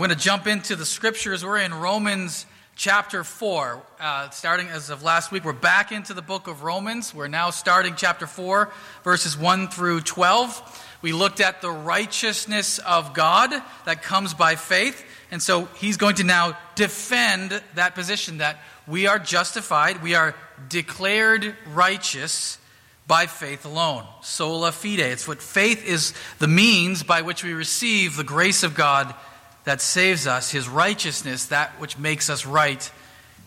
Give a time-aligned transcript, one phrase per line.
[0.00, 1.44] going to jump into the scriptures.
[1.44, 3.82] We're in Romans chapter 4.
[4.00, 7.14] Uh, starting as of last week, we're back into the book of Romans.
[7.14, 8.72] We're now starting chapter 4,
[9.04, 10.86] verses 1 through 12.
[11.02, 13.50] We looked at the righteousness of God
[13.84, 15.04] that comes by faith.
[15.30, 20.34] And so he's going to now defend that position that we are justified, we are
[20.70, 22.56] declared righteous
[23.06, 24.06] by faith alone.
[24.22, 25.00] Sola fide.
[25.00, 29.14] It's what faith is the means by which we receive the grace of God
[29.64, 32.90] that saves us, his righteousness, that which makes us right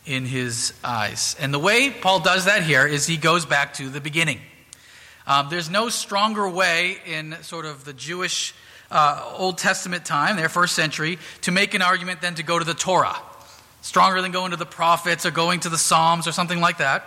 [0.05, 1.35] in his eyes.
[1.39, 4.39] And the way Paul does that here is he goes back to the beginning.
[5.25, 8.53] Um, there's no stronger way in sort of the Jewish
[8.91, 12.65] uh, Old Testament time, their first century, to make an argument than to go to
[12.65, 13.15] the Torah.
[13.81, 17.03] Stronger than going to the prophets or going to the Psalms or something like that.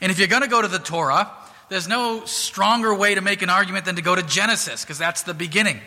[0.00, 1.30] And if you're going to go to the Torah,
[1.68, 5.22] there's no stronger way to make an argument than to go to Genesis, because that's
[5.22, 5.80] the beginning.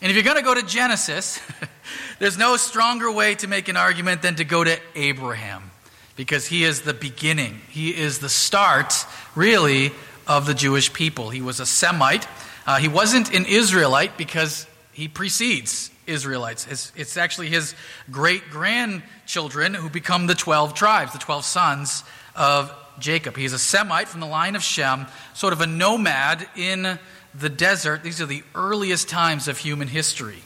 [0.00, 1.40] And if you're going to go to Genesis,
[2.18, 5.70] there's no stronger way to make an argument than to go to Abraham,
[6.16, 7.60] because he is the beginning.
[7.68, 9.92] He is the start, really,
[10.26, 11.30] of the Jewish people.
[11.30, 12.26] He was a Semite.
[12.66, 16.66] Uh, he wasn't an Israelite because he precedes Israelites.
[16.68, 17.74] It's, it's actually his
[18.10, 22.04] great grandchildren who become the 12 tribes, the 12 sons
[22.36, 23.36] of Jacob.
[23.36, 26.98] He's a Semite from the line of Shem, sort of a nomad in
[27.34, 28.02] the desert.
[28.02, 30.42] These are the earliest times of human history.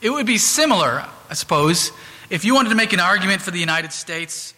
[0.00, 1.90] It would be similar, I suppose,
[2.30, 4.54] if you wanted to make an argument for the United States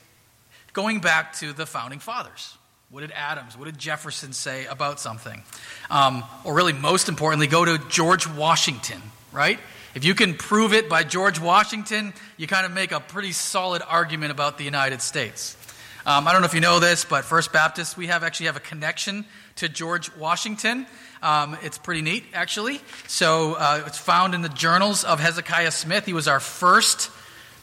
[0.73, 2.57] going back to the founding fathers.
[2.91, 5.43] What did Adams, what did Jefferson say about something?
[5.91, 9.01] Um, or really, most importantly, go to George Washington,
[9.33, 9.61] right?
[9.95, 13.83] If you can prove it by George Washington, you kind of make a pretty solid
[13.87, 15.57] argument about the United States.
[16.05, 18.57] Um, I don't know if you know this, but First Baptist, we have actually have
[18.57, 19.25] a connection
[19.61, 20.87] to George Washington.
[21.23, 22.81] Um, it's pretty neat, actually.
[23.07, 26.07] So uh, it's found in the journals of Hezekiah Smith.
[26.07, 27.11] He was our first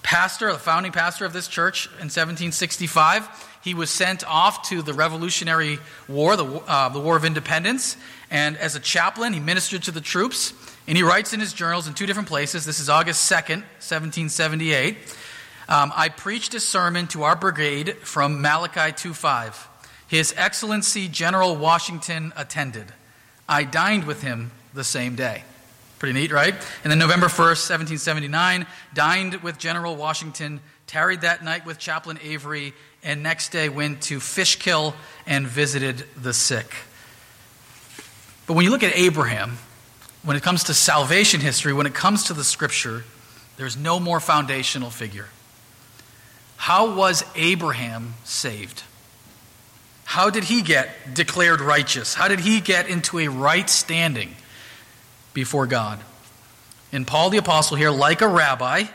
[0.03, 3.27] pastor, the founding pastor of this church in 1765.
[3.63, 7.97] He was sent off to the Revolutionary War, the, uh, the War of Independence,
[8.29, 10.53] and as a chaplain, he ministered to the troops.
[10.87, 12.63] And he writes in his journals in two different places.
[12.63, 14.97] This is August 2nd, 1778.
[15.67, 19.67] Um, I preached a sermon to our brigade from Malachi 2.5.
[20.07, 22.85] His Excellency General Washington attended.
[23.47, 25.43] I dined with him the same day.
[25.99, 26.53] Pretty neat, right?
[26.83, 32.73] And then November 1st, 1779, dined with General Washington, tarried that night with Chaplain Avery,
[33.03, 34.93] and next day went to Fishkill
[35.25, 36.73] and visited the sick.
[38.45, 39.57] But when you look at Abraham,
[40.23, 43.03] when it comes to salvation history, when it comes to the scripture,
[43.57, 45.27] there's no more foundational figure.
[46.57, 48.83] How was Abraham saved?
[50.17, 52.15] How did he get declared righteous?
[52.15, 54.33] How did he get into a right standing
[55.35, 55.99] before God?
[56.91, 58.85] And Paul the Apostle here, like a rabbi,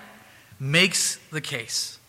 [0.58, 2.00] makes the case,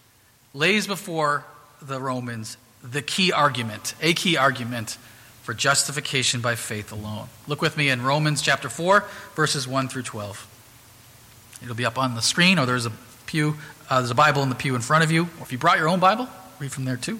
[0.51, 1.45] lays before
[1.79, 4.97] the Romans the key argument, a key argument
[5.43, 7.27] for justification by faith alone.
[7.47, 10.47] Look with me in Romans chapter 4, verses 1 through 12.
[11.61, 12.91] It'll be up on the screen, or there's a
[13.27, 13.57] pew
[13.91, 15.25] uh, there's a Bible in the pew in front of you.
[15.39, 17.19] Or if you brought your own Bible, read from there too.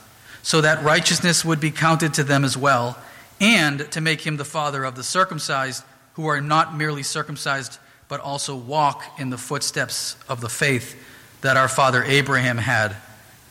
[0.43, 2.97] so that righteousness would be counted to them as well,
[3.39, 5.83] and to make him the father of the circumcised
[6.13, 10.95] who are not merely circumcised, but also walk in the footsteps of the faith
[11.41, 12.95] that our father Abraham had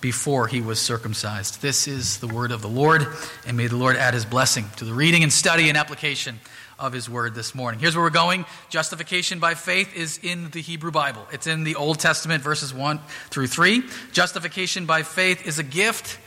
[0.01, 1.61] before he was circumcised.
[1.61, 3.07] This is the word of the Lord,
[3.47, 6.41] and may the Lord add his blessing to the reading and study and application
[6.79, 7.81] of his word this morning.
[7.81, 8.47] Here's where we're going.
[8.71, 11.27] Justification by faith is in the Hebrew Bible.
[11.31, 13.83] It's in the Old Testament, verses 1 through 3.
[14.13, 16.19] Justification by faith is a gift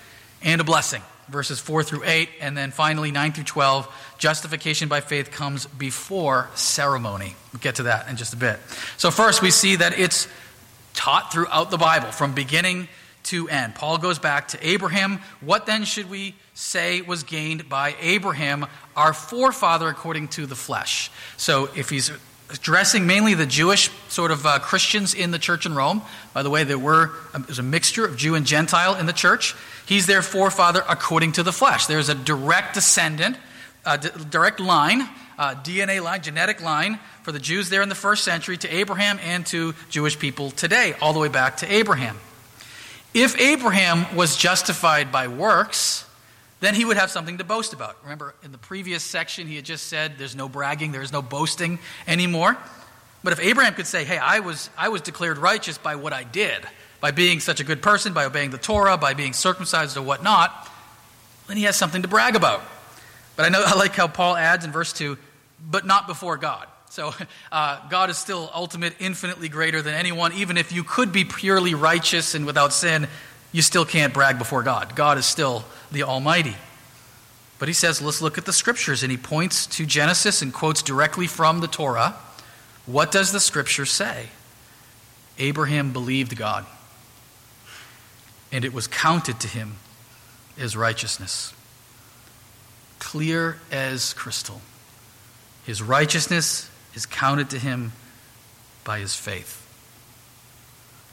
[0.44, 2.30] and a blessing, verses 4 through 8.
[2.42, 7.36] And then finally, 9 through 12, justification by faith comes before ceremony.
[7.52, 8.60] We'll get to that in just a bit.
[8.98, 10.28] So, first, we see that it's
[10.94, 12.88] taught throughout the Bible from beginning
[13.24, 13.76] to end.
[13.76, 15.20] Paul goes back to Abraham.
[15.42, 21.10] What then should we say was gained by Abraham, our forefather according to the flesh?
[21.38, 22.12] So if he's
[22.54, 26.02] addressing mainly the Jewish sort of uh, Christians in the church in Rome,
[26.34, 29.14] by the way, there were um, there's a mixture of Jew and Gentile in the
[29.14, 29.56] church.
[29.86, 31.88] He's their forefather according to the flesh.
[31.88, 33.38] There's a direct descendant,
[34.02, 35.02] d- direct line,
[35.38, 39.20] uh, DNA line, genetic line for the Jews there in the first century to Abraham
[39.24, 42.18] and to Jewish people today, all the way back to Abraham.
[43.14, 46.06] If Abraham was justified by works,
[46.64, 47.98] then he would have something to boast about.
[48.04, 51.78] Remember, in the previous section, he had just said there's no bragging, there's no boasting
[52.08, 52.58] anymore.
[53.22, 56.24] But if Abraham could say, hey, I was, I was declared righteous by what I
[56.24, 56.64] did,
[57.02, 60.70] by being such a good person, by obeying the Torah, by being circumcised or whatnot,
[61.48, 62.62] then he has something to brag about.
[63.36, 65.18] But I know I like how Paul adds in verse 2,
[65.70, 66.68] but not before God.
[66.90, 67.14] So
[67.52, 70.32] uh, God is still ultimate, infinitely greater than anyone.
[70.34, 73.08] Even if you could be purely righteous and without sin,
[73.54, 74.96] you still can't brag before God.
[74.96, 76.58] God is still the Almighty.
[77.60, 79.04] But he says, let's look at the scriptures.
[79.04, 82.16] And he points to Genesis and quotes directly from the Torah.
[82.86, 84.28] What does the scripture say?
[85.40, 86.66] Abraham believed God,
[88.52, 89.78] and it was counted to him
[90.60, 91.54] as righteousness.
[93.00, 94.62] Clear as crystal.
[95.66, 97.94] His righteousness is counted to him
[98.84, 99.60] by his faith.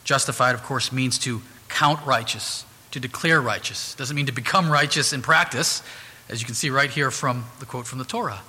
[0.04, 1.40] Justified, of course, means to
[1.70, 3.94] count righteous, to declare righteous.
[3.94, 5.82] Doesn't mean to become righteous in practice,
[6.28, 8.40] as you can see right here from the quote from the Torah.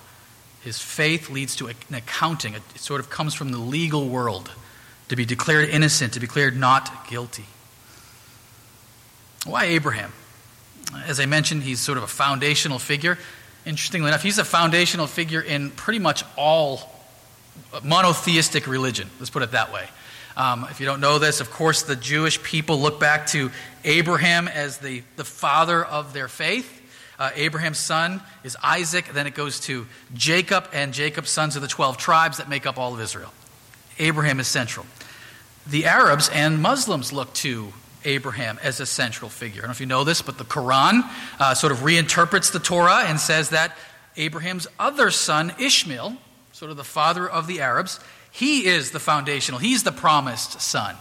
[0.61, 2.53] His faith leads to an accounting.
[2.53, 4.51] It sort of comes from the legal world
[5.09, 7.45] to be declared innocent, to be declared not guilty.
[9.45, 10.13] Why Abraham?
[11.05, 13.17] As I mentioned, he's sort of a foundational figure.
[13.65, 16.89] Interestingly enough, he's a foundational figure in pretty much all
[17.83, 19.09] monotheistic religion.
[19.19, 19.87] Let's put it that way.
[20.37, 23.51] Um, if you don't know this, of course, the Jewish people look back to
[23.83, 26.79] Abraham as the, the father of their faith.
[27.19, 29.09] Uh, Abraham's son is Isaac.
[29.13, 32.77] Then it goes to Jacob, and Jacob's sons are the 12 tribes that make up
[32.77, 33.31] all of Israel.
[33.99, 34.85] Abraham is central.
[35.67, 37.73] The Arabs and Muslims look to
[38.05, 39.59] Abraham as a central figure.
[39.59, 41.01] I don't know if you know this, but the Quran
[41.39, 43.77] uh, sort of reinterprets the Torah and says that
[44.17, 46.17] Abraham's other son, Ishmael,
[46.51, 47.99] sort of the father of the Arabs,
[48.31, 50.95] he is the foundational, he's the promised son.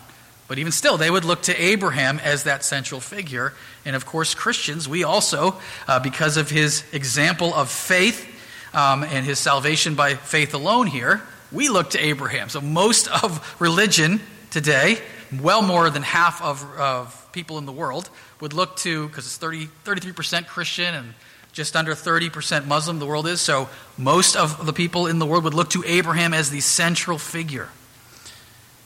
[0.49, 3.53] But even still, they would look to Abraham as that central figure.
[3.85, 5.55] And of course, Christians, we also,
[5.87, 8.27] uh, because of his example of faith
[8.75, 11.23] um, and his salvation by faith alone here,
[11.53, 12.49] we look to Abraham.
[12.49, 14.99] So most of religion today,
[15.41, 18.11] well more than half of, of people in the world,
[18.41, 21.15] would look to, because it's 30, 33% Christian and
[21.53, 23.41] just under 30% Muslim, the world is.
[23.41, 23.69] So
[23.99, 27.69] most of the people in the world would look to Abraham as the central figure.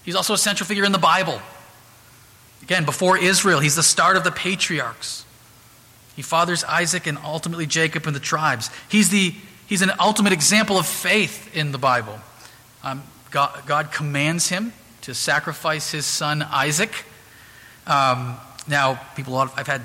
[0.04, 1.40] He's also a central figure in the Bible.
[2.62, 5.24] Again, before Israel, he's the start of the patriarchs.
[6.16, 8.70] He fathers Isaac and ultimately Jacob and the tribes.
[8.88, 9.34] He's, the,
[9.66, 12.18] he's an ultimate example of faith in the Bible.
[12.82, 14.72] Um, God, God, commands him
[15.02, 17.04] to sacrifice his son Isaac.
[17.86, 18.36] Um,
[18.66, 19.82] now, people, I've had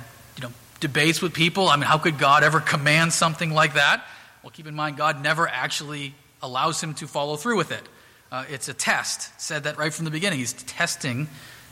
[0.79, 1.67] debates with people.
[1.67, 4.03] I mean, how could God ever command something like that?
[4.43, 7.83] Well, keep in mind, God never actually allows him to follow through with it.
[8.31, 9.41] Uh, it's a test.
[9.41, 10.39] Said that right from the beginning.
[10.39, 11.27] He's testing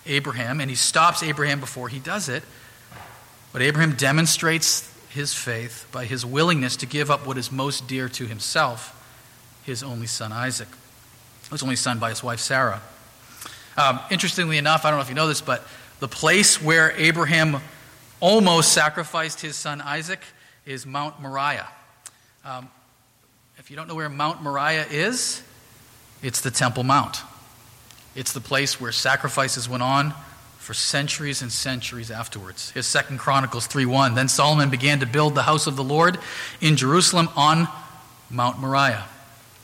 [0.06, 2.44] Abraham, and he stops Abraham before he does it.
[3.54, 8.10] But Abraham demonstrates his faith by his willingness to give up what is most dear
[8.10, 8.94] to himself,
[9.64, 10.68] his only son Isaac,
[11.50, 12.82] his only son by his wife Sarah.
[13.78, 15.66] Um, interestingly enough, I don't know if you know this, but
[16.00, 17.62] the place where Abraham
[18.20, 20.22] almost sacrificed his son Isaac
[20.66, 21.68] is Mount Moriah.
[22.44, 22.70] Um,
[23.58, 25.42] if you don't know where Mount Moriah is,
[26.22, 27.22] it's the Temple Mount.
[28.16, 30.14] It's the place where sacrifices went on
[30.58, 32.72] for centuries and centuries afterwards.
[32.72, 34.16] His Second Chronicles 3:1.
[34.16, 36.18] Then Solomon began to build the house of the Lord
[36.60, 37.70] in Jerusalem on
[38.30, 39.06] Mount Moriah,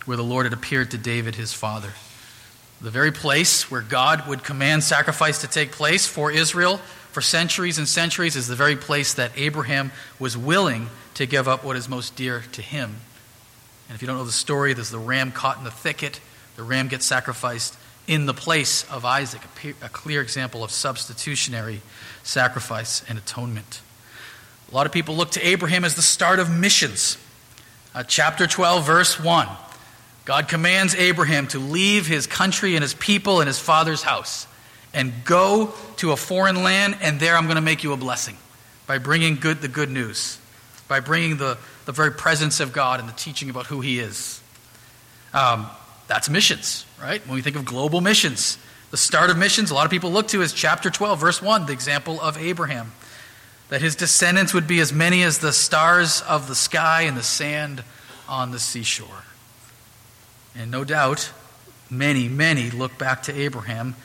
[0.06, 1.94] where the Lord had appeared to David his father.
[2.80, 6.80] The very place where God would command sacrifice to take place for Israel
[7.14, 11.64] for centuries and centuries is the very place that Abraham was willing to give up
[11.64, 12.96] what is most dear to him.
[13.88, 16.20] And if you don't know the story, there's the ram caught in the thicket.
[16.56, 17.78] The ram gets sacrificed,
[18.08, 19.42] in the place of Isaac,
[19.82, 21.82] a clear example of substitutionary
[22.24, 23.82] sacrifice and atonement.
[24.72, 27.18] A lot of people look to Abraham as the start of missions.
[27.94, 29.48] Uh, chapter 12, verse 1.
[30.26, 34.48] God commands Abraham to leave his country and his people and his father's house
[34.94, 38.38] and go to a foreign land, and there I'm going to make you a blessing
[38.86, 40.38] by bringing good, the good news,
[40.88, 44.42] by bringing the, the very presence of God and the teaching about who he is.
[45.34, 45.68] Um,
[46.08, 47.26] that's missions, right?
[47.26, 48.58] When we think of global missions,
[48.92, 51.66] the start of missions, a lot of people look to is chapter 12, verse 1,
[51.66, 52.92] the example of Abraham.
[53.70, 57.24] That his descendants would be as many as the stars of the sky and the
[57.24, 57.84] sand
[58.30, 59.24] on the seashore.
[60.56, 61.32] And no doubt,
[61.90, 63.96] many, many look back to Abraham,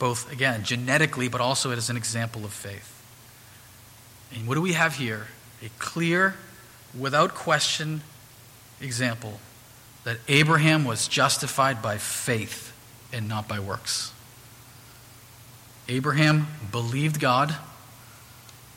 [0.00, 3.00] both, again, genetically, but also as an example of faith.
[4.34, 5.28] And what do we have here?
[5.62, 6.34] A clear,
[6.98, 8.02] without question
[8.80, 9.38] example
[10.02, 12.72] that Abraham was justified by faith
[13.12, 14.12] and not by works.
[15.88, 17.54] Abraham believed God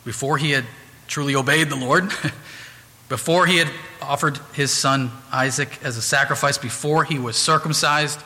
[0.04, 0.64] before he had
[1.06, 2.12] truly obeyed the Lord,
[3.08, 3.70] before he had
[4.02, 8.20] offered his son Isaac as a sacrifice, before he was circumcised,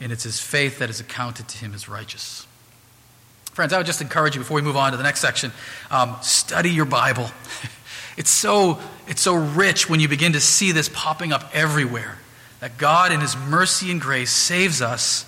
[0.00, 2.46] and it's his faith that is accounted to him as righteous.
[3.52, 5.52] Friends, I would just encourage you before we move on to the next section
[5.90, 7.30] um, study your Bible.
[8.16, 12.18] It's so, it's so rich when you begin to see this popping up everywhere
[12.60, 15.24] that God, in His mercy and grace, saves us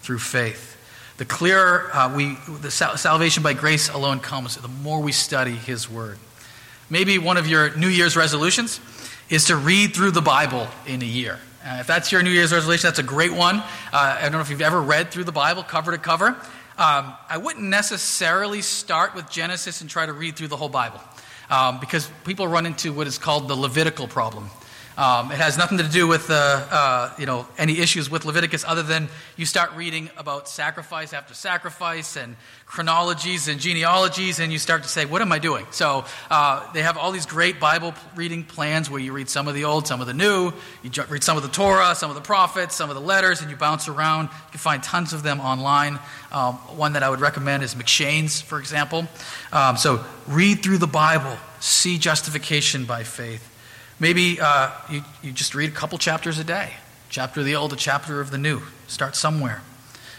[0.00, 0.70] through faith.
[1.18, 5.52] The clearer uh, we, the sal- salvation by grace alone comes, the more we study
[5.52, 6.18] His Word.
[6.90, 8.80] Maybe one of your New Year's resolutions
[9.30, 11.38] is to read through the Bible in a year.
[11.64, 13.56] Uh, if that's your New Year's resolution, that's a great one.
[13.56, 16.28] Uh, I don't know if you've ever read through the Bible cover to cover.
[16.76, 21.00] Um, I wouldn't necessarily start with Genesis and try to read through the whole Bible
[21.50, 24.50] um, because people run into what is called the Levitical problem.
[24.96, 28.64] Um, it has nothing to do with uh, uh, you know any issues with Leviticus
[28.66, 34.58] other than you start reading about sacrifice after sacrifice and chronologies and genealogies, and you
[34.58, 37.94] start to say, "What am I doing?" So uh, they have all these great Bible
[38.16, 40.52] reading plans where you read some of the old, some of the new.
[40.82, 43.50] You read some of the Torah, some of the prophets, some of the letters, and
[43.50, 44.24] you bounce around.
[44.24, 45.98] You can find tons of them online.
[46.32, 49.06] Um, one that I would recommend is M'Cheyne's, for example.
[49.52, 53.51] Um, so read through the Bible, see justification by faith.
[54.02, 56.72] Maybe uh, you, you just read a couple chapters a day
[57.08, 58.60] chapter of the old, a chapter of the new.
[58.88, 59.62] Start somewhere.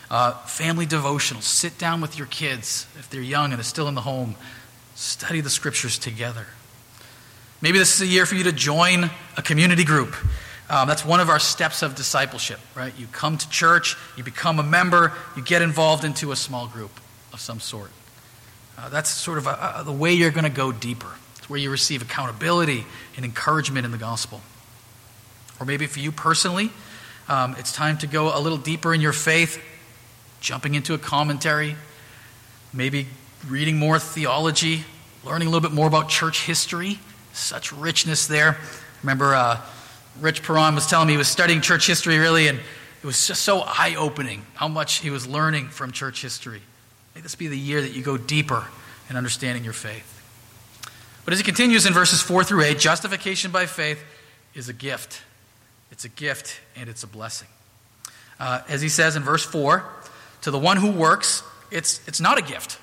[0.09, 1.41] Uh, family devotional.
[1.41, 4.35] Sit down with your kids if they're young and are still in the home.
[4.95, 6.45] Study the scriptures together.
[7.61, 10.15] Maybe this is a year for you to join a community group.
[10.69, 12.93] Um, that's one of our steps of discipleship, right?
[12.97, 16.91] You come to church, you become a member, you get involved into a small group
[17.33, 17.91] of some sort.
[18.77, 21.11] Uh, that's sort of a, a, the way you're going to go deeper.
[21.43, 22.85] It's where you receive accountability
[23.17, 24.39] and encouragement in the gospel.
[25.59, 26.71] Or maybe for you personally,
[27.27, 29.61] um, it's time to go a little deeper in your faith,
[30.39, 31.75] jumping into a commentary,
[32.71, 33.07] maybe
[33.45, 34.85] reading more theology,
[35.25, 37.01] learning a little bit more about church history.
[37.33, 38.57] Such richness there.
[39.01, 39.59] Remember, uh,
[40.21, 43.41] Rich Perron was telling me he was studying church history really, and it was just
[43.41, 46.61] so eye opening how much he was learning from church history.
[47.15, 48.65] May this be the year that you go deeper
[49.09, 50.12] in understanding your faith.
[51.25, 54.03] But as he continues in verses 4 through 8, justification by faith
[54.53, 55.21] is a gift.
[55.91, 57.47] It's a gift and it's a blessing.
[58.39, 59.83] Uh, as he says in verse 4,
[60.41, 62.79] to the one who works, it's, it's not a gift.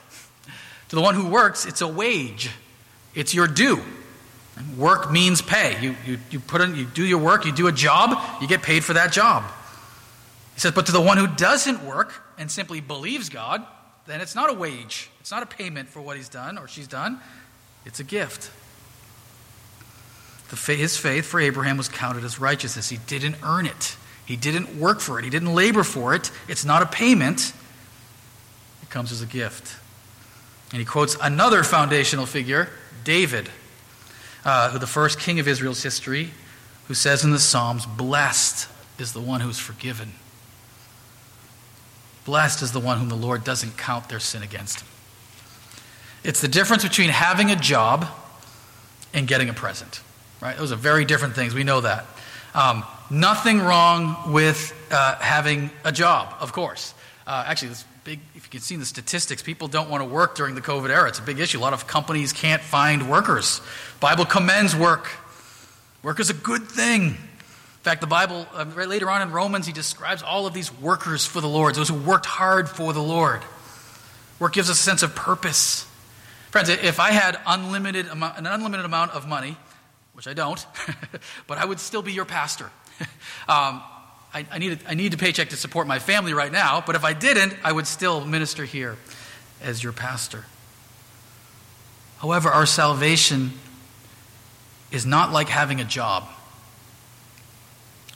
[0.89, 2.51] To the one who works, it's a wage.
[3.15, 3.81] It's your due.
[4.77, 5.81] Work means pay.
[5.81, 8.63] You, you, you, put in, you do your work, you do a job, you get
[8.63, 9.45] paid for that job.
[10.55, 13.65] He says, but to the one who doesn't work and simply believes God,
[14.07, 15.11] then it's not a wage.
[15.21, 17.21] It's not a payment for what he's done or she's done.
[17.85, 18.51] It's a gift.
[20.67, 22.89] His faith for Abraham was counted as righteousness.
[22.89, 23.97] He didn't earn it,
[24.27, 26.31] he didn't work for it, he didn't labor for it.
[26.49, 27.53] It's not a payment,
[28.83, 29.77] it comes as a gift.
[30.73, 32.69] And he quotes another foundational figure,
[33.05, 33.49] David,
[34.45, 36.31] uh, the first king of Israel's history,
[36.87, 38.69] who says in the Psalms, Blessed
[38.99, 40.13] is the one who's forgiven.
[42.25, 44.89] Blessed is the one whom the Lord doesn't count their sin against him.
[46.23, 48.07] It's the difference between having a job
[49.15, 50.01] and getting a present.
[50.41, 50.57] Right?
[50.57, 51.55] Those are very different things.
[51.55, 52.07] We know that.
[52.55, 56.95] Um, nothing wrong with uh, having a job, of course.
[57.27, 58.21] Uh, actually, this big.
[58.35, 60.91] If you can see in the statistics, people don't want to work during the COVID
[60.91, 61.09] era.
[61.09, 61.59] It's a big issue.
[61.59, 63.61] A lot of companies can't find workers.
[64.01, 65.11] Bible commends work.
[66.03, 67.03] Work is a good thing.
[67.03, 70.73] In fact, the Bible, uh, right later on in Romans, he describes all of these
[70.81, 73.43] workers for the Lord, those who worked hard for the Lord.
[74.39, 75.87] Work gives us a sense of purpose.
[76.51, 79.57] Friends, if I had unlimited amount, an unlimited amount of money,
[80.15, 80.65] which I don't,
[81.47, 82.71] but I would still be your pastor.
[83.49, 83.83] um,
[84.33, 86.97] I, I, need a, I need a paycheck to support my family right now, but
[86.97, 88.97] if I didn't, I would still minister here
[89.63, 90.45] as your pastor.
[92.19, 93.53] However, our salvation
[94.91, 96.29] is not like having a job,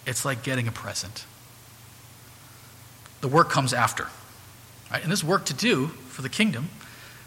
[0.07, 1.25] it's like getting a present.
[3.21, 4.09] The work comes after.
[4.91, 5.01] Right?
[5.03, 6.69] And there's work to do for the kingdom.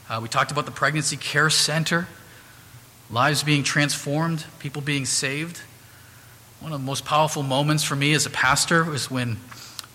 [0.09, 2.07] Uh, we talked about the pregnancy care center,
[3.11, 5.61] lives being transformed, people being saved.
[6.61, 9.37] One of the most powerful moments for me as a pastor was when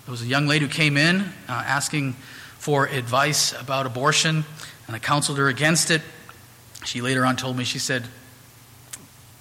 [0.04, 2.12] there was a young lady who came in uh, asking
[2.58, 4.44] for advice about abortion,
[4.86, 6.02] and I counseled her against it.
[6.84, 8.04] She later on told me, she said,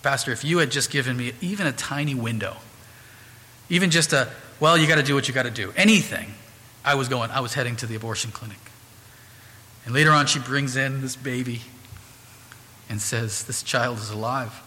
[0.04, 2.56] Pastor, if you had just given me even a tiny window,
[3.70, 4.30] even just a,
[4.62, 6.34] well, you got to do what you got to do, anything,
[6.86, 8.71] I was going, I was heading to the abortion clinic.
[9.86, 11.62] And later on, she brings in this baby
[12.90, 14.62] and says, This child is alive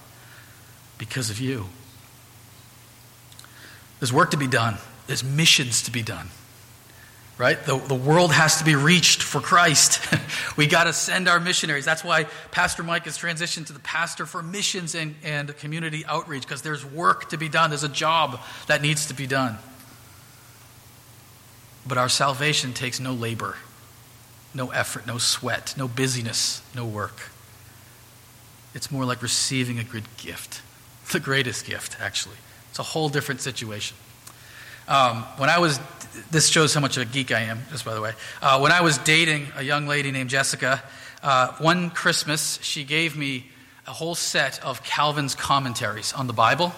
[0.99, 1.67] because of you.
[4.01, 6.29] There's work to be done, there's missions to be done.
[7.37, 7.61] Right?
[7.65, 10.01] The, the world has to be reached for Christ.
[10.57, 11.85] we got to send our missionaries.
[11.85, 16.43] That's why Pastor Mike has transitioned to the pastor for missions and, and community outreach,
[16.43, 17.71] because there's work to be done.
[17.71, 19.59] There's a job that needs to be done.
[21.89, 23.57] But our salvation takes no labor,
[24.55, 27.31] no effort, no sweat, no busyness, no work.
[28.75, 30.63] It's more like receiving a good gift.
[31.13, 32.37] The greatest gift, actually.
[32.71, 33.95] It's a whole different situation.
[34.89, 35.79] Um, when I was,
[36.31, 38.13] this shows how much of a geek I am, just by the way.
[38.41, 40.83] Uh, when I was dating a young lady named Jessica,
[41.23, 43.47] uh, one Christmas she gave me
[43.87, 46.73] a whole set of Calvin's commentaries on the Bible,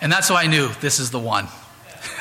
[0.00, 1.48] and that's how I knew this is the one.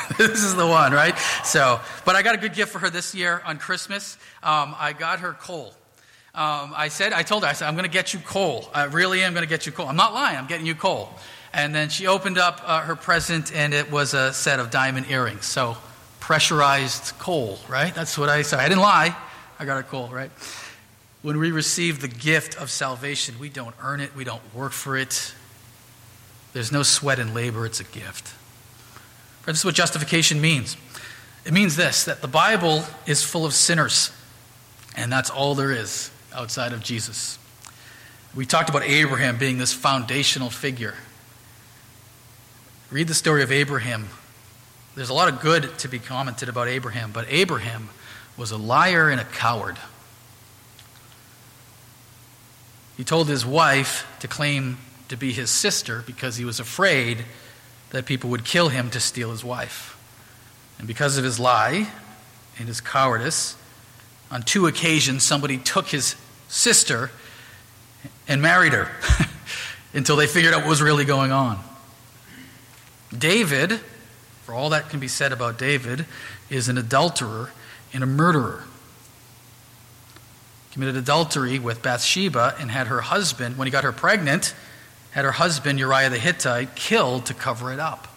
[0.17, 1.17] this is the one, right?
[1.43, 4.17] So, but I got a good gift for her this year on Christmas.
[4.41, 5.73] Um, I got her coal.
[6.33, 8.69] Um, I said, I told her, I said, I'm going to get you coal.
[8.73, 9.87] I really am going to get you coal.
[9.87, 10.37] I'm not lying.
[10.37, 11.13] I'm getting you coal.
[11.53, 15.07] And then she opened up uh, her present, and it was a set of diamond
[15.09, 15.45] earrings.
[15.45, 15.77] So,
[16.19, 17.93] pressurized coal, right?
[17.93, 18.59] That's what I said.
[18.59, 19.15] I didn't lie.
[19.59, 20.31] I got her coal, right?
[21.21, 24.95] When we receive the gift of salvation, we don't earn it, we don't work for
[24.95, 25.33] it.
[26.53, 28.33] There's no sweat and labor, it's a gift.
[29.53, 30.77] This is what justification means.
[31.45, 34.11] It means this that the Bible is full of sinners,
[34.95, 37.39] and that's all there is outside of Jesus.
[38.35, 40.95] We talked about Abraham being this foundational figure
[42.91, 44.09] Read the story of Abraham.
[44.95, 47.89] There's a lot of good to be commented about Abraham, but Abraham
[48.35, 49.77] was a liar and a coward.
[52.97, 57.25] He told his wife to claim to be his sister because he was afraid
[57.91, 59.97] that people would kill him to steal his wife.
[60.77, 61.89] And because of his lie
[62.57, 63.55] and his cowardice,
[64.31, 66.15] on two occasions somebody took his
[66.47, 67.11] sister
[68.27, 68.89] and married her
[69.93, 71.59] until they figured out what was really going on.
[73.15, 73.79] David,
[74.43, 76.05] for all that can be said about David,
[76.49, 77.51] is an adulterer
[77.91, 78.63] and a murderer.
[80.71, 84.53] Committed adultery with Bathsheba and had her husband, when he got her pregnant,
[85.11, 88.07] had her husband, Uriah the Hittite, killed to cover it up.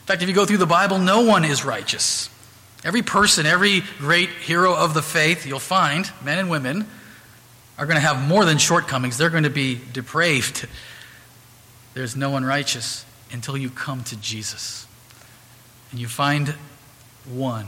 [0.00, 2.28] In fact, if you go through the Bible, no one is righteous.
[2.84, 6.86] Every person, every great hero of the faith, you'll find, men and women,
[7.78, 9.16] are going to have more than shortcomings.
[9.16, 10.68] They're going to be depraved.
[11.94, 14.86] There's no one righteous until you come to Jesus
[15.90, 16.54] and you find
[17.24, 17.66] one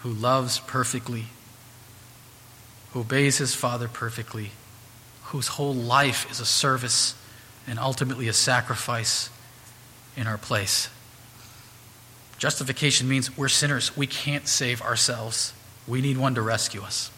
[0.00, 1.24] who loves perfectly,
[2.92, 4.50] who obeys his Father perfectly,
[5.28, 7.14] whose whole life is a service
[7.66, 9.28] and ultimately a sacrifice
[10.16, 10.88] in our place.
[12.38, 13.94] Justification means we're sinners.
[13.94, 15.52] We can't save ourselves.
[15.86, 17.10] We need one to rescue us.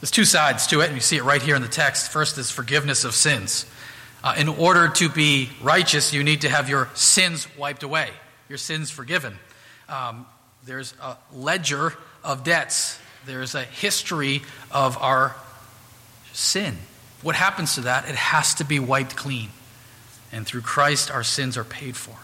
[0.00, 2.10] There's two sides to it, and you see it right here in the text.
[2.10, 3.66] First is forgiveness of sins.
[4.24, 8.10] Uh, in order to be righteous, you need to have your sins wiped away,
[8.48, 9.38] your sins forgiven.
[9.88, 10.26] Um,
[10.64, 14.42] there's a ledger of debts, there's a history
[14.72, 15.36] of our
[16.32, 16.76] sin.
[17.26, 18.08] What happens to that?
[18.08, 19.48] It has to be wiped clean.
[20.30, 22.14] And through Christ, our sins are paid for.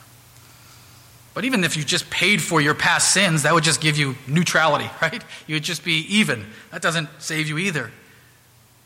[1.34, 4.14] But even if you just paid for your past sins, that would just give you
[4.28, 5.24] neutrality, right?
[5.48, 6.46] You would just be even.
[6.70, 7.90] That doesn't save you either.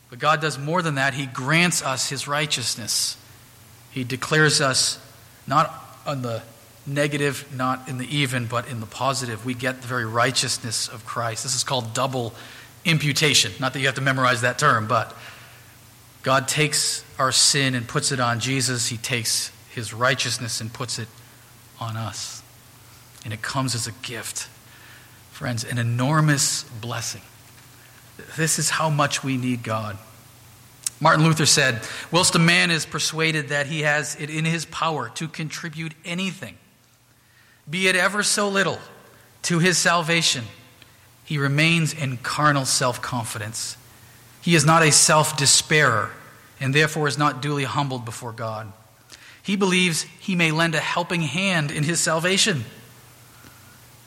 [0.09, 1.13] But God does more than that.
[1.13, 3.15] He grants us His righteousness.
[3.91, 4.99] He declares us
[5.45, 5.71] not
[6.03, 6.41] on the
[6.87, 9.45] negative, not in the even, but in the positive.
[9.45, 11.43] We get the very righteousness of Christ.
[11.43, 12.33] This is called double
[12.85, 13.51] imputation.
[13.59, 15.15] Not that you have to memorize that term, but
[16.23, 18.87] God takes our sin and puts it on Jesus.
[18.87, 21.07] He takes His righteousness and puts it
[21.79, 22.41] on us.
[23.23, 24.47] And it comes as a gift.
[25.31, 27.21] Friends, an enormous blessing.
[28.35, 29.97] This is how much we need God.
[30.99, 35.09] Martin Luther said, Whilst a man is persuaded that he has it in his power
[35.15, 36.57] to contribute anything,
[37.69, 38.79] be it ever so little,
[39.43, 40.45] to his salvation,
[41.23, 43.77] he remains in carnal self confidence.
[44.47, 46.09] He is not a self despairer,
[46.61, 48.71] and therefore is not duly humbled before God.
[49.43, 52.63] He believes he may lend a helping hand in his salvation.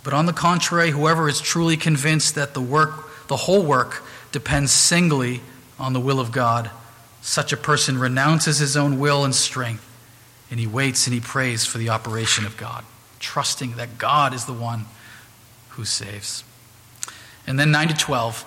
[0.03, 4.72] But on the contrary, whoever is truly convinced that the work, the whole work, depends
[4.72, 5.42] singly
[5.79, 6.70] on the will of God,
[7.20, 9.87] such a person renounces his own will and strength,
[10.50, 12.87] and he waits and he prays for the operation of God,
[13.18, 14.87] trusting that God is the one
[15.72, 16.44] who saves.
[17.46, 18.46] And then 9 to 12,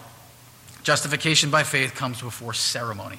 [0.84, 3.18] justification by faith comes before ceremony.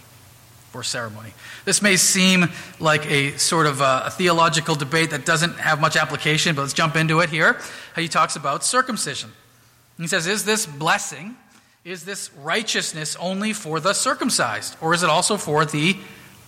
[0.66, 1.32] Before ceremony.
[1.64, 2.48] This may seem
[2.78, 6.74] like a sort of a, a theological debate that doesn't have much application, but let's
[6.74, 7.58] jump into it here.
[7.96, 9.32] He talks about circumcision.
[9.98, 11.36] He says, Is this blessing
[11.84, 15.94] is this righteousness only for the circumcised, or is it also for the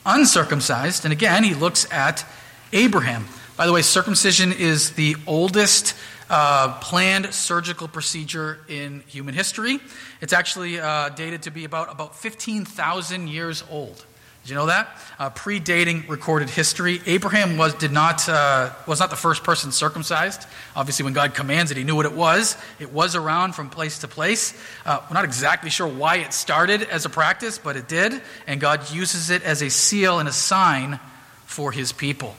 [0.07, 1.05] uncircumcised?
[1.05, 2.25] And again, he looks at
[2.73, 3.27] Abraham.
[3.55, 5.95] By the way, circumcision is the oldest
[6.29, 9.79] uh, planned surgical procedure in human history.
[10.21, 14.05] It's actually uh, dated to be about, about 15,000 years old.
[14.47, 14.89] Did you know that?
[15.19, 17.01] Uh, predating recorded history.
[17.07, 20.47] Abraham was, did not, uh, was not the first person circumcised.
[20.77, 22.57] Obviously, when God commands it, he knew what it was.
[22.79, 24.55] It was around from place to place.
[24.85, 28.23] Uh, we're not exactly sure why it started as a practice, but it did.
[28.47, 31.01] And God uses it as a seal and a sign
[31.47, 32.37] for his people.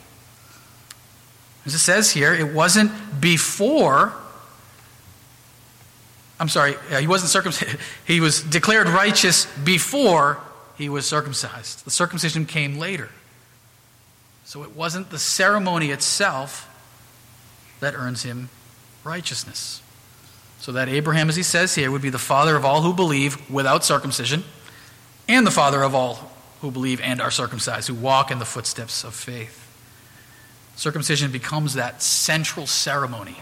[1.68, 4.14] As it says here, it wasn't before
[6.40, 7.76] I'm sorry, he wasn't circumcised.
[8.06, 10.40] He was declared righteous before
[10.76, 11.84] he was circumcised.
[11.84, 13.10] The circumcision came later.
[14.44, 16.64] So it wasn't the ceremony itself
[17.80, 18.48] that earns him
[19.04, 19.82] righteousness.
[20.60, 23.50] So that Abraham, as he says here, would be the father of all who believe
[23.50, 24.44] without circumcision,
[25.28, 29.04] and the father of all who believe and are circumcised, who walk in the footsteps
[29.04, 29.67] of faith.
[30.78, 33.36] Circumcision becomes that central ceremony,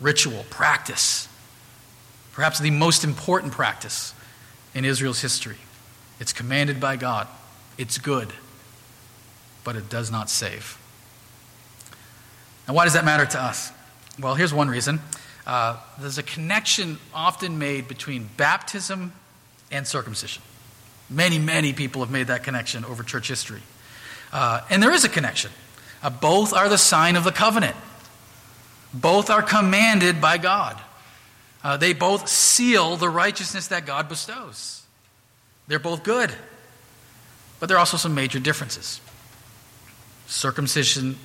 [0.00, 1.28] ritual, practice,
[2.32, 4.12] perhaps the most important practice
[4.74, 5.58] in Israel's history.
[6.18, 7.28] It's commanded by God.
[7.78, 8.32] It's good,
[9.62, 10.76] but it does not save.
[12.66, 13.70] Now, why does that matter to us?
[14.18, 14.98] Well, here's one reason.
[15.46, 19.12] Uh, there's a connection often made between baptism
[19.70, 20.42] and circumcision.
[21.08, 23.62] Many, many people have made that connection over church history.
[24.32, 25.52] Uh, and there is a connection.
[26.02, 27.76] Uh, both are the sign of the covenant,
[28.94, 30.80] both are commanded by God.
[31.62, 34.82] Uh, they both seal the righteousness that God bestows.
[35.66, 36.32] They're both good,
[37.60, 39.00] but there are also some major differences.
[40.26, 41.16] Circumcision,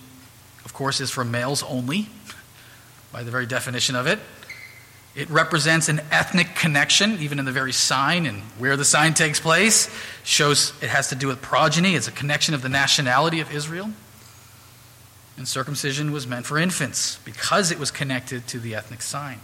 [0.66, 2.10] of course, is for males only,
[3.12, 4.20] by the very definition of it.
[5.16, 9.40] It represents an ethnic connection, even in the very sign and where the sign takes
[9.40, 9.94] place.
[10.24, 11.94] Shows it has to do with progeny.
[11.94, 13.92] It's a connection of the nationality of Israel.
[15.38, 19.40] And circumcision was meant for infants because it was connected to the ethnic sign.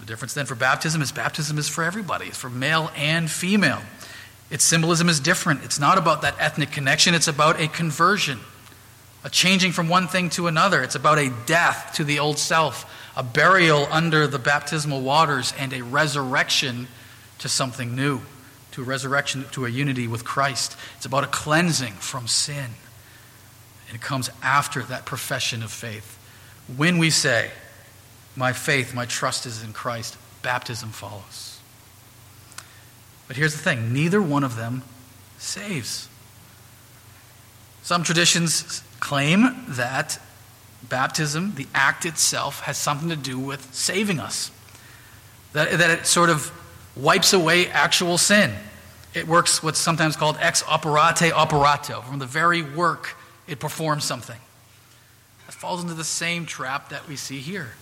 [0.00, 3.82] The difference then for baptism is baptism is for everybody, it's for male and female.
[4.50, 5.62] Its symbolism is different.
[5.62, 8.40] It's not about that ethnic connection, it's about a conversion,
[9.22, 10.82] a changing from one thing to another.
[10.82, 15.72] It's about a death to the old self, a burial under the baptismal waters, and
[15.72, 16.88] a resurrection
[17.38, 18.22] to something new,
[18.72, 20.76] to a resurrection, to a unity with Christ.
[20.96, 22.70] It's about a cleansing from sin.
[23.90, 26.16] And it comes after that profession of faith.
[26.76, 27.50] When we say,
[28.36, 31.58] my faith, my trust is in Christ, baptism follows.
[33.26, 34.84] But here's the thing neither one of them
[35.38, 36.08] saves.
[37.82, 40.20] Some traditions claim that
[40.88, 44.52] baptism, the act itself, has something to do with saving us,
[45.52, 46.52] that, that it sort of
[46.94, 48.52] wipes away actual sin.
[49.14, 52.02] It works what's sometimes called ex opere operato.
[52.02, 53.16] From the very work,
[53.50, 54.38] it performs something.
[55.46, 57.72] That falls into the same trap that we see here.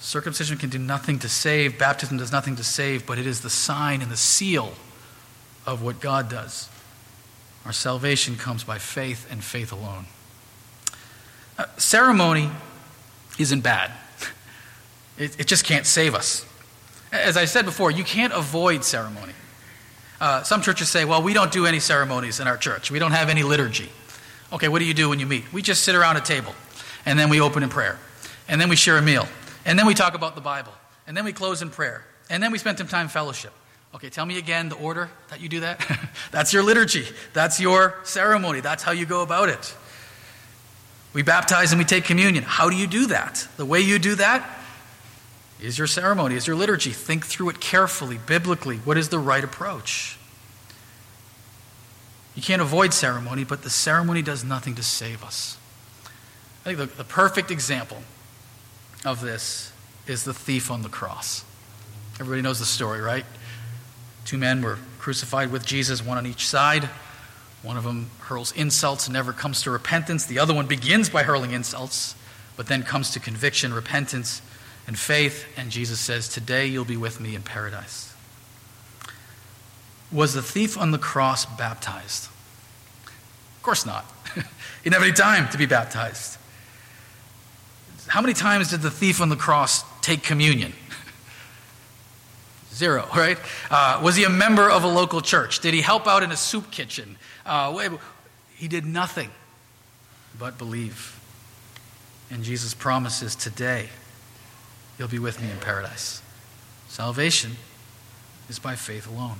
[0.00, 3.50] Circumcision can do nothing to save, baptism does nothing to save, but it is the
[3.50, 4.72] sign and the seal
[5.66, 6.68] of what God does.
[7.66, 10.06] Our salvation comes by faith and faith alone.
[11.58, 12.50] Uh, ceremony
[13.38, 13.92] isn't bad,
[15.18, 16.46] it, it, just can't save us.
[17.12, 19.34] As I said before, you can't avoid ceremony.
[20.18, 23.12] Uh, some churches say, well, we don't do any ceremonies in our church, we don't
[23.12, 23.90] have any liturgy.
[24.52, 25.50] Okay, what do you do when you meet?
[25.52, 26.54] We just sit around a table,
[27.06, 27.98] and then we open in prayer,
[28.48, 29.26] and then we share a meal,
[29.64, 30.72] and then we talk about the Bible.
[31.06, 32.04] And then we close in prayer.
[32.30, 33.52] And then we spend some time fellowship.
[33.94, 35.84] Okay, tell me again the order that you do that.
[36.30, 37.04] That's your liturgy.
[37.34, 38.60] That's your ceremony.
[38.60, 39.76] That's how you go about it.
[41.12, 42.42] We baptize and we take communion.
[42.42, 43.46] How do you do that?
[43.58, 44.48] The way you do that
[45.60, 46.90] is your ceremony, is your liturgy.
[46.90, 48.78] Think through it carefully, biblically.
[48.78, 50.16] What is the right approach?
[52.34, 55.58] You can't avoid ceremony, but the ceremony does nothing to save us.
[56.64, 58.02] I think the, the perfect example
[59.04, 59.72] of this
[60.06, 61.44] is the thief on the cross.
[62.14, 63.24] Everybody knows the story, right?
[64.24, 66.88] Two men were crucified with Jesus, one on each side.
[67.62, 70.26] One of them hurls insults and never comes to repentance.
[70.26, 72.14] The other one begins by hurling insults,
[72.56, 74.42] but then comes to conviction, repentance,
[74.86, 75.46] and faith.
[75.56, 78.11] And Jesus says, Today you'll be with me in paradise.
[80.12, 82.28] Was the thief on the cross baptized?
[83.06, 84.04] Of course not.
[84.34, 84.42] he
[84.84, 86.38] didn't have any time to be baptized.
[88.06, 90.72] How many times did the thief on the cross take communion?
[92.74, 93.38] Zero, right?
[93.70, 95.60] Uh, was he a member of a local church?
[95.60, 97.16] Did he help out in a soup kitchen?
[97.46, 97.88] Uh,
[98.54, 99.30] he did nothing
[100.38, 101.20] but believe.
[102.30, 103.88] And Jesus promises today,
[104.98, 106.22] you'll be with me in paradise.
[106.88, 107.56] Salvation
[108.48, 109.38] is by faith alone.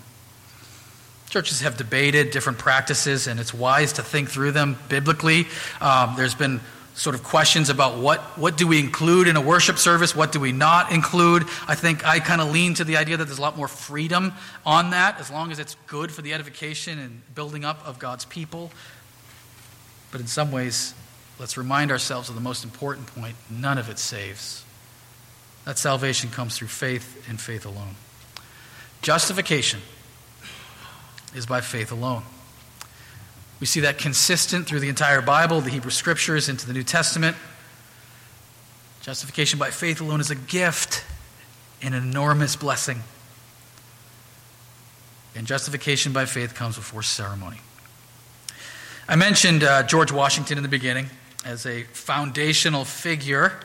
[1.33, 5.47] Churches have debated different practices, and it's wise to think through them biblically.
[5.81, 6.61] Um, there's been
[6.95, 10.39] sort of questions about what, what do we include in a worship service, what do
[10.39, 11.45] we not include.
[11.67, 14.35] I think I kind of lean to the idea that there's a lot more freedom
[14.67, 18.27] on that, as long as it's good for the edification and building up of God's
[18.27, 18.71] people.
[20.11, 20.93] But in some ways,
[21.39, 24.67] let's remind ourselves of the most important point none of it saves.
[25.65, 27.95] That salvation comes through faith and faith alone.
[29.01, 29.81] Justification
[31.35, 32.23] is by faith alone.
[33.61, 37.37] We see that consistent through the entire Bible, the Hebrew Scriptures, into the New Testament.
[39.03, 41.05] Justification by faith alone is a gift,
[41.81, 43.03] an enormous blessing.
[45.35, 47.61] And justification by faith comes before ceremony.
[49.09, 51.07] I mentioned uh, George Washington in the beginning
[51.45, 53.61] as a foundational figure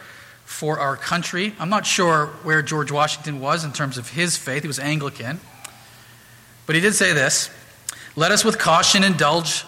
[0.46, 1.54] for our country.
[1.60, 4.64] I'm not sure where George Washington was in terms of his faith.
[4.64, 5.40] He was Anglican.
[6.66, 7.50] But he did say this
[8.18, 9.64] Let us with caution indulge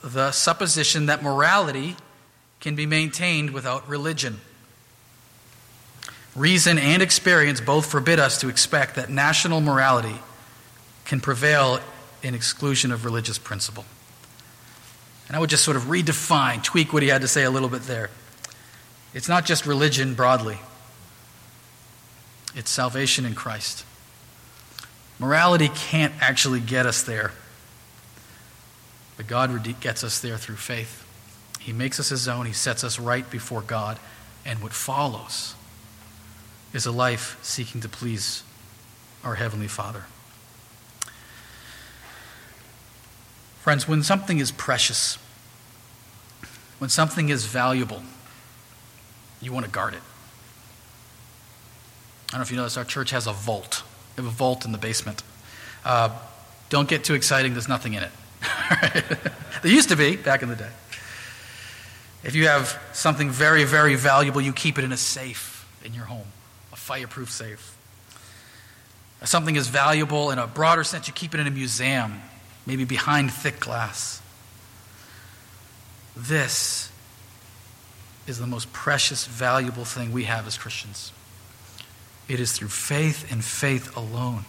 [0.00, 1.96] the supposition that morality
[2.60, 4.40] can be maintained without religion.
[6.36, 10.14] Reason and experience both forbid us to expect that national morality
[11.04, 11.80] can prevail
[12.22, 13.84] in exclusion of religious principle.
[15.26, 17.68] And I would just sort of redefine, tweak what he had to say a little
[17.68, 18.10] bit there.
[19.14, 20.60] It's not just religion broadly,
[22.54, 23.84] it's salvation in Christ.
[25.18, 27.32] Morality can't actually get us there.
[29.20, 31.04] But God gets us there through faith.
[31.58, 33.98] He makes us his own, he sets us right before God.
[34.46, 35.54] And what follows
[36.72, 38.42] is a life seeking to please
[39.22, 40.04] our Heavenly Father.
[43.58, 45.18] Friends, when something is precious,
[46.78, 48.02] when something is valuable,
[49.42, 50.00] you want to guard it.
[52.28, 53.82] I don't know if you notice, our church has a vault.
[54.16, 55.22] We have a vault in the basement.
[55.84, 56.08] Uh,
[56.70, 58.12] don't get too exciting, there's nothing in it.
[58.70, 60.70] There used to be back in the day.
[62.22, 66.04] If you have something very, very valuable, you keep it in a safe in your
[66.04, 66.26] home,
[66.72, 67.76] a fireproof safe.
[69.20, 72.20] If something is valuable in a broader sense, you keep it in a museum,
[72.66, 74.22] maybe behind thick glass.
[76.16, 76.92] This
[78.26, 81.12] is the most precious, valuable thing we have as Christians.
[82.28, 84.44] It is through faith and faith alone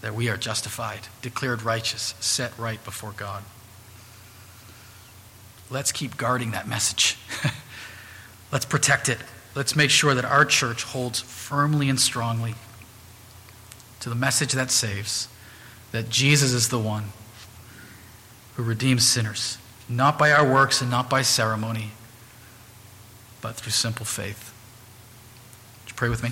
[0.00, 3.42] that we are justified, declared righteous, set right before God.
[5.70, 7.16] Let's keep guarding that message.
[8.52, 9.18] Let's protect it.
[9.54, 12.54] Let's make sure that our church holds firmly and strongly
[14.00, 15.28] to the message that saves
[15.92, 17.06] that Jesus is the one
[18.54, 19.58] who redeems sinners,
[19.88, 21.90] not by our works and not by ceremony,
[23.40, 24.52] but through simple faith.
[25.84, 26.30] Would you pray with me?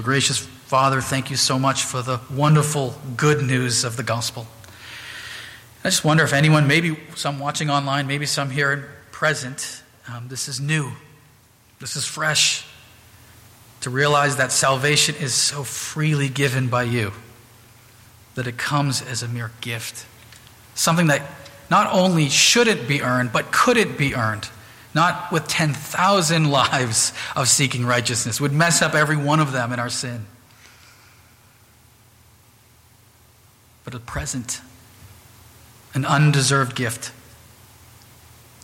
[0.00, 4.46] Well, gracious Father, thank you so much for the wonderful good news of the gospel.
[5.84, 10.48] I just wonder if anyone, maybe some watching online, maybe some here present, um, this
[10.48, 10.92] is new.
[11.80, 12.64] This is fresh.
[13.82, 17.12] To realize that salvation is so freely given by you,
[18.36, 20.06] that it comes as a mere gift.
[20.74, 21.30] Something that
[21.70, 24.48] not only should it be earned, but could it be earned
[24.94, 29.78] not with 10,000 lives of seeking righteousness, would mess up every one of them in
[29.78, 30.26] our sin.
[33.84, 34.60] But a present,
[35.94, 37.12] an undeserved gift.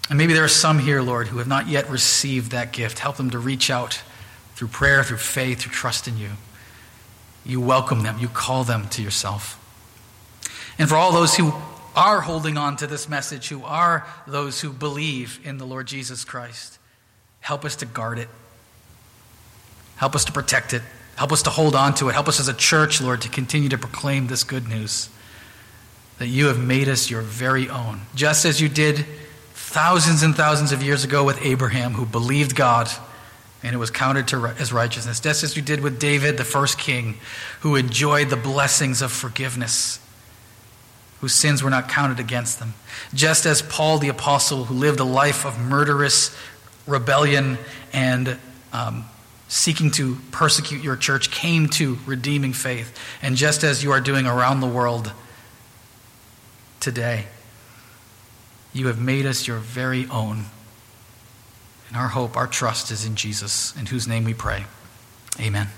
[0.08, 3.00] And maybe there are some here, Lord, who have not yet received that gift.
[3.00, 4.02] Help them to reach out
[4.54, 6.30] through prayer, through faith, through trust in you.
[7.44, 9.62] You welcome them, you call them to yourself.
[10.78, 11.52] And for all those who
[11.96, 16.24] are holding on to this message, who are those who believe in the Lord Jesus
[16.24, 16.78] Christ.
[17.40, 18.28] Help us to guard it.
[19.96, 20.82] Help us to protect it.
[21.16, 22.12] Help us to hold on to it.
[22.12, 25.09] Help us as a church, Lord, to continue to proclaim this good news
[26.18, 29.04] that you have made us your very own, just as you did
[29.54, 32.90] thousands and thousands of years ago with Abraham, who believed God
[33.62, 36.78] and it was counted to, as righteousness, just as you did with David, the first
[36.78, 37.16] king,
[37.61, 39.98] who enjoyed the blessings of forgiveness,
[41.20, 42.74] whose sins were not counted against them.
[43.14, 46.37] Just as Paul the apostle, who lived a life of murderous
[46.87, 47.59] rebellion
[47.92, 48.38] and
[48.72, 49.05] um,
[49.48, 52.98] seeking to persecute your church, came to redeeming faith.
[53.22, 55.12] And just as you are doing around the world
[56.81, 57.26] today,
[58.72, 60.44] you have made us your very own.
[61.88, 64.66] And our hope, our trust is in Jesus, in whose name we pray.
[65.40, 65.68] Amen.